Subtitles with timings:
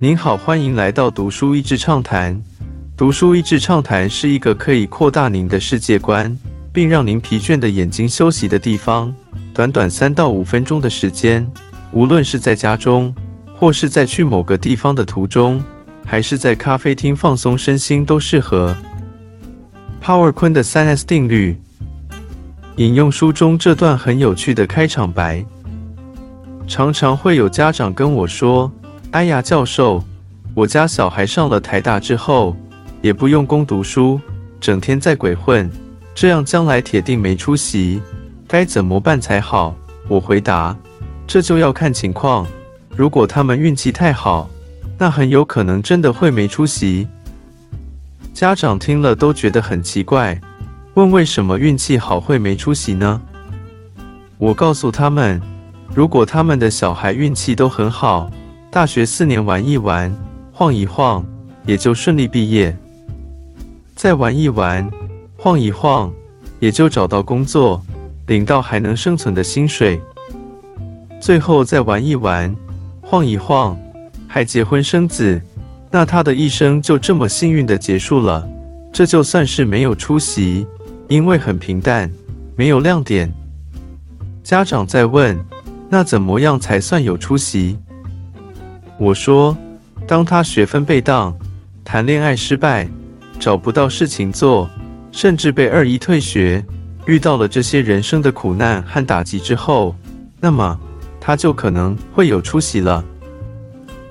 [0.00, 2.40] 您好，欢迎来到读书益智畅谈。
[2.96, 6.38] 读书益智畅谈是一个可以扩大您的世界观，
[6.72, 9.12] 并让您疲倦的眼睛休息的地方。
[9.52, 11.44] 短短三到五分钟的时间，
[11.90, 13.12] 无论是在家中，
[13.56, 15.60] 或是在去某个地方的途中，
[16.06, 18.76] 还是在咖啡厅放松身心，都适合。
[20.00, 21.60] Power 坤的三 S 定律，
[22.76, 25.44] 引用书中这段很有趣的开场白。
[26.68, 28.70] 常常会有家长跟我说
[29.10, 30.04] ：“哎呀，教授，
[30.54, 32.54] 我家小孩上了台大之后，
[33.00, 34.20] 也不用功读书，
[34.60, 35.68] 整天在鬼混，
[36.14, 38.02] 这样将来铁定没出息，
[38.46, 39.74] 该怎么办才好？”
[40.08, 40.76] 我回答
[41.26, 42.46] ：“这就要看情况。
[42.94, 44.48] 如果他们运气太好，
[44.98, 47.08] 那很有可能真的会没出息。”
[48.34, 50.38] 家长听了都觉得很奇怪，
[50.94, 53.22] 问为什么运气好会没出息呢？
[54.36, 55.40] 我告诉他们。
[55.94, 58.30] 如果他们的小孩运气都很好，
[58.70, 60.14] 大学四年玩一玩，
[60.52, 61.24] 晃一晃，
[61.64, 62.70] 也就顺利毕业；
[63.96, 64.88] 再玩一玩，
[65.38, 66.12] 晃一晃，
[66.60, 67.82] 也就找到工作，
[68.26, 69.98] 领到还能生存的薪水；
[71.18, 72.54] 最后再玩一玩，
[73.00, 73.76] 晃一晃，
[74.28, 75.40] 还结婚生子，
[75.90, 78.46] 那他的一生就这么幸运的结束了。
[78.92, 80.66] 这就算是没有出息，
[81.08, 82.10] 因为很平淡，
[82.54, 83.32] 没有亮点。
[84.44, 85.38] 家长在问。
[85.90, 87.78] 那怎么样才算有出息？
[88.98, 89.56] 我说，
[90.06, 91.32] 当他学分被当、
[91.84, 92.88] 谈恋爱失败、
[93.38, 94.68] 找不到事情做，
[95.12, 96.64] 甚至被二一退学，
[97.06, 99.94] 遇到了这些人生的苦难和打击之后，
[100.40, 100.78] 那么
[101.20, 103.04] 他就可能会有出息了。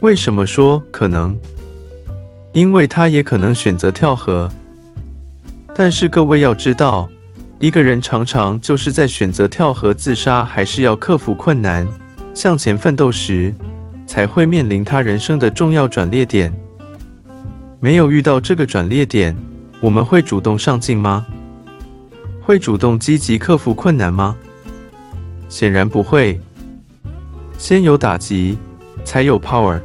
[0.00, 1.36] 为什么说可能？
[2.52, 4.48] 因为他也可能选择跳河。
[5.74, 7.08] 但是各位要知道。
[7.60, 11.84] 一个人常常就是在选择跳河自杀，还是要克服困难
[12.32, 13.52] 向前奋斗时，
[14.08, 16.50] 才会面临他人生的重要转捩点。
[17.78, 19.36] 没有遇到这个转捩点，
[19.80, 21.26] 我们会主动上进吗？
[22.40, 24.34] 会主动积极克服困难吗？
[25.50, 26.40] 显然不会。
[27.58, 28.56] 先有打击，
[29.04, 29.78] 才有 power。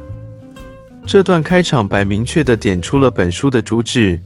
[1.06, 4.18] 这段开场白明确的点出了本书的主旨。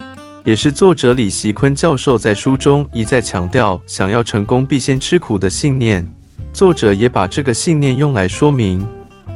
[0.45, 6.09] 也是作者李习坤教授在书中一再强调，想要成功必先吃苦的信念。
[6.55, 8.87] 作者也把这个信念用来说明，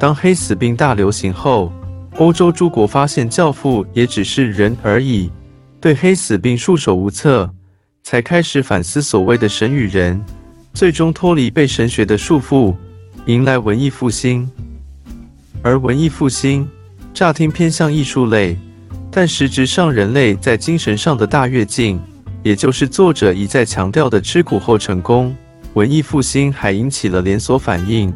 [0.03, 1.73] 当黑死病大流行后，
[2.17, 5.31] 欧洲诸国发现教父也只是人而已，
[5.81, 7.49] 对黑死病束手无策，
[8.03, 10.21] 才开始反思所谓的神与人，
[10.75, 12.75] 最终脱离被神学的束缚，
[13.27, 14.51] 迎来文艺复兴。
[15.63, 16.69] 而文艺复兴，
[17.15, 18.59] 乍听偏向艺术类。
[19.09, 22.01] 但实质上，人类在精神上的大跃进，
[22.43, 25.33] 也就是作者一再强调的吃苦后成功，
[25.75, 28.13] 文艺复兴还引起了连锁反应，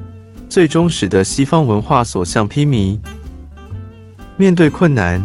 [0.49, 2.99] 最终使得西方文化所向披靡。
[4.37, 5.23] 面对困难，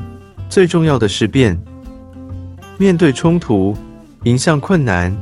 [0.49, 1.55] 最重要的是变；
[2.77, 3.75] 面对冲突，
[4.23, 5.15] 迎向困难，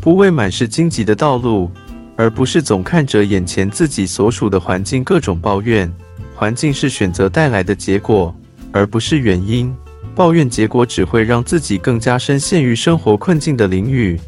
[0.00, 1.70] 不畏满是荆棘的道路，
[2.16, 5.90] 而不是总看着眼前自己所属的环境各种抱怨。
[6.34, 8.34] 环境是选择带来的结果，
[8.72, 9.74] 而不是原因。
[10.14, 14.18] 抱怨结果只会让自己更加深陷于生活困境的囹圄，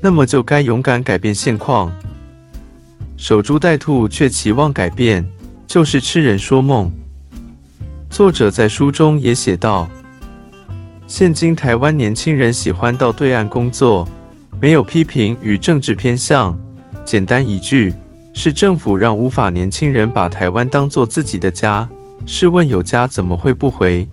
[0.00, 1.92] 那么就该勇敢改变现况。
[3.20, 5.22] 守株待兔却期望改变，
[5.66, 6.90] 就是痴人说梦。
[8.08, 9.86] 作者在书中也写道：
[11.06, 14.08] 现今台湾年轻人喜欢到对岸工作，
[14.58, 16.58] 没有批评与政治偏向。
[17.04, 17.92] 简单一句，
[18.32, 21.86] 是政府让无法年轻人把台湾当做自己的家。
[22.24, 24.08] 试问有家怎么会不回？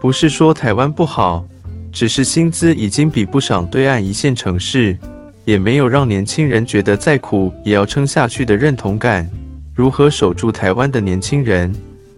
[0.00, 1.44] 不是说台湾不好，
[1.92, 4.96] 只是薪资已经比不上对岸一线城市，
[5.44, 9.28] 也没有让年轻人觉得再苦也要撑下去的认同感。
[9.74, 11.74] 如何守住台湾的年轻人？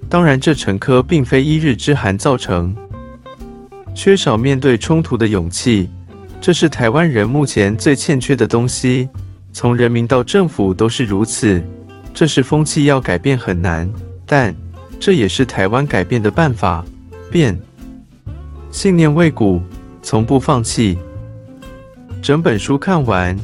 [0.09, 2.75] 当然，这陈科并非一日之寒造成，
[3.94, 5.88] 缺少面对冲突的勇气，
[6.41, 9.09] 这是台湾人目前最欠缺的东西。
[9.53, 11.60] 从人民到政府都是如此，
[12.15, 13.91] 这是风气要改变很难，
[14.25, 14.54] 但
[15.00, 16.84] 这也是台湾改变的办法，
[17.30, 17.59] 变。
[18.71, 19.60] 信念未古，
[20.03, 20.98] 从不放弃。
[22.27, 23.39] 整本书看完，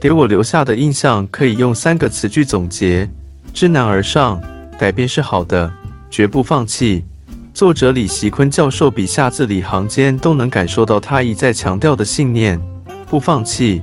[0.00, 3.06] 给我留下的印象可以用三个词句总结：
[3.52, 4.40] 知难而上，
[4.78, 5.70] 改变是好的，
[6.10, 7.04] 绝不放弃。
[7.52, 12.58] 作者李习坤教授笔下字里行间都能感受到他一再强调的信念：
[13.06, 13.82] 不放弃，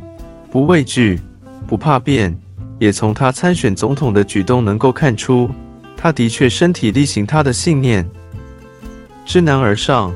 [0.49, 1.21] 不畏惧，
[1.67, 2.35] 不怕变。
[2.79, 5.47] 也从他参选总统的举动能够看出，
[5.95, 8.03] 他的确身体力行他的信念。
[9.27, 10.11] 知难而上。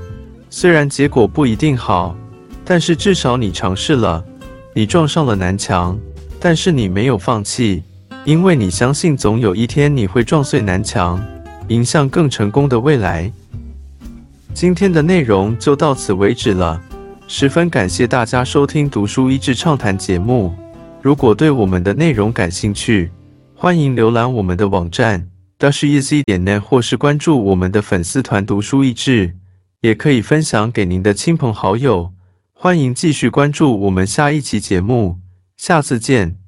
[0.50, 2.16] 虽然结果不一定好，
[2.66, 4.24] 但是至少你尝试了，
[4.74, 6.00] 你撞上了南墙，
[6.40, 7.84] 但是你没有放弃，
[8.26, 11.22] 因为你相信总有一天你会撞碎南墙，
[11.68, 13.32] 迎向更成功的未来。
[14.54, 16.82] 今天的内容就到此为止了，
[17.28, 20.54] 十分感谢大家收听《读书益智畅谈》节目。
[21.02, 23.12] 如果对我们的内容感兴趣，
[23.56, 25.28] 欢迎浏览我们的网站
[25.60, 29.36] dasheasy 点 net，或是关注我们的粉丝团“读书益智”，
[29.82, 32.12] 也可以分享给您的亲朋好友。
[32.64, 35.20] 欢迎继续关注我们下一期节目，
[35.58, 36.43] 下次见。